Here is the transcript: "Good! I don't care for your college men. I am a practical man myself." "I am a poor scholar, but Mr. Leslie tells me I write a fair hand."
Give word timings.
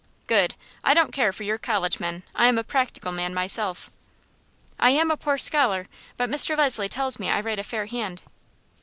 "Good! 0.25 0.55
I 0.83 0.95
don't 0.95 1.11
care 1.11 1.31
for 1.31 1.43
your 1.43 1.59
college 1.59 1.99
men. 1.99 2.23
I 2.33 2.47
am 2.47 2.57
a 2.57 2.63
practical 2.63 3.11
man 3.11 3.35
myself." 3.35 3.91
"I 4.79 4.89
am 4.89 5.11
a 5.11 5.15
poor 5.15 5.37
scholar, 5.37 5.87
but 6.17 6.27
Mr. 6.27 6.57
Leslie 6.57 6.89
tells 6.89 7.19
me 7.19 7.29
I 7.29 7.39
write 7.39 7.59
a 7.59 7.63
fair 7.63 7.85
hand." 7.85 8.23